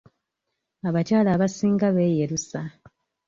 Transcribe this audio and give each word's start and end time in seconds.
Abakyala 0.89 1.29
abasinga 1.35 1.87
beeyerusa. 1.95 2.59